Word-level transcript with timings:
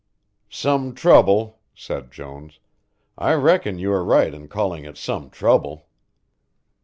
"Some 0.49 0.95
trouble," 0.95 1.59
said 1.75 2.11
Jones; 2.11 2.57
"I 3.19 3.33
reckon 3.35 3.77
you 3.77 3.91
are 3.93 4.03
right 4.03 4.33
in 4.33 4.47
calling 4.47 4.83
it 4.83 4.97
some 4.97 5.29
trouble." 5.29 5.89